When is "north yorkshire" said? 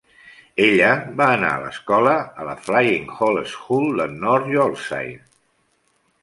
4.25-5.15